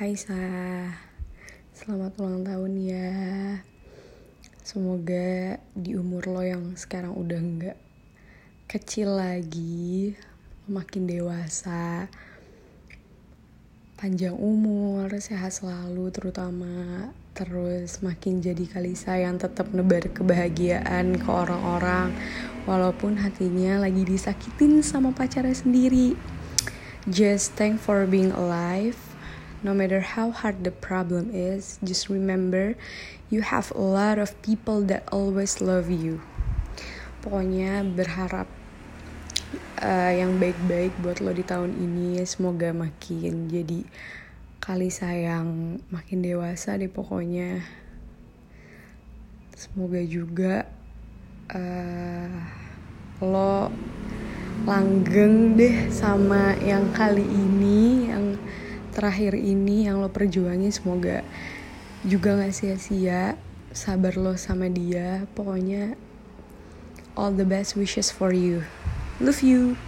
Hai 0.00 0.16
Sa, 0.16 0.32
selamat 1.76 2.16
ulang 2.24 2.40
tahun 2.40 2.72
ya. 2.80 3.12
Semoga 4.64 5.60
di 5.76 5.92
umur 5.92 6.24
lo 6.24 6.40
yang 6.40 6.72
sekarang 6.72 7.12
udah 7.12 7.36
nggak 7.36 7.78
kecil 8.64 9.20
lagi, 9.20 10.16
makin 10.72 11.04
dewasa, 11.04 12.08
panjang 14.00 14.32
umur, 14.40 15.12
sehat 15.20 15.52
selalu 15.52 16.08
terutama, 16.08 17.12
terus 17.36 18.00
makin 18.00 18.40
jadi 18.40 18.64
Kalisa 18.72 19.20
yang 19.20 19.36
tetap 19.36 19.68
nebar 19.68 20.08
kebahagiaan 20.08 21.20
ke 21.20 21.28
orang-orang, 21.28 22.08
walaupun 22.64 23.20
hatinya 23.20 23.84
lagi 23.84 24.08
disakitin 24.08 24.80
sama 24.80 25.12
pacarnya 25.12 25.52
sendiri. 25.52 26.16
Just 27.04 27.52
thank 27.60 27.76
for 27.76 28.08
being 28.08 28.32
alive. 28.32 28.96
No 29.60 29.76
matter 29.76 30.00
how 30.00 30.32
hard 30.32 30.64
the 30.64 30.72
problem 30.72 31.28
is, 31.36 31.76
just 31.84 32.08
remember 32.08 32.80
you 33.28 33.44
have 33.44 33.68
a 33.76 33.84
lot 33.84 34.16
of 34.16 34.32
people 34.40 34.80
that 34.88 35.04
always 35.12 35.60
love 35.60 35.92
you. 35.92 36.24
Pokoknya 37.20 37.84
berharap 37.84 38.48
uh, 39.84 40.12
yang 40.16 40.40
baik-baik 40.40 40.96
buat 41.04 41.20
lo 41.20 41.36
di 41.36 41.44
tahun 41.44 41.76
ini. 41.76 42.24
Semoga 42.24 42.72
makin 42.72 43.52
jadi 43.52 43.84
kali 44.64 44.88
sayang, 44.88 45.80
makin 45.92 46.24
dewasa 46.24 46.80
deh 46.80 46.88
pokoknya. 46.88 47.60
Semoga 49.52 50.00
juga 50.08 50.64
uh, 51.52 52.32
lo 53.20 53.68
langgeng 54.64 55.56
deh 55.56 55.92
sama 55.92 56.56
yang 56.64 56.88
kali 56.96 57.24
ini, 57.24 58.08
yang 58.08 58.29
terakhir 59.00 59.32
ini 59.32 59.88
yang 59.88 60.04
lo 60.04 60.12
perjuangin 60.12 60.68
semoga 60.68 61.24
juga 62.04 62.36
gak 62.36 62.52
sia-sia. 62.52 63.40
Sabar 63.72 64.20
lo 64.20 64.36
sama 64.36 64.68
dia. 64.68 65.24
Pokoknya 65.32 65.96
all 67.16 67.32
the 67.32 67.48
best 67.48 67.80
wishes 67.80 68.12
for 68.12 68.36
you. 68.36 68.68
Love 69.24 69.40
you 69.40 69.80